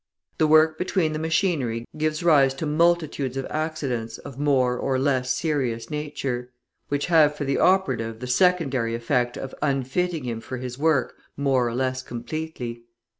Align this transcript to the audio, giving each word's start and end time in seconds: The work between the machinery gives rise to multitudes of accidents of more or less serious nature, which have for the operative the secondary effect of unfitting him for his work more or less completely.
The 0.39 0.47
work 0.47 0.79
between 0.79 1.13
the 1.13 1.19
machinery 1.19 1.85
gives 1.95 2.23
rise 2.23 2.55
to 2.55 2.65
multitudes 2.65 3.37
of 3.37 3.45
accidents 3.51 4.17
of 4.17 4.39
more 4.39 4.75
or 4.75 4.97
less 4.97 5.31
serious 5.31 5.91
nature, 5.91 6.49
which 6.87 7.05
have 7.05 7.35
for 7.35 7.43
the 7.45 7.59
operative 7.59 8.19
the 8.19 8.25
secondary 8.25 8.95
effect 8.95 9.37
of 9.37 9.53
unfitting 9.61 10.23
him 10.23 10.41
for 10.41 10.57
his 10.57 10.79
work 10.79 11.13
more 11.37 11.67
or 11.67 11.75
less 11.75 12.01
completely. 12.01 12.83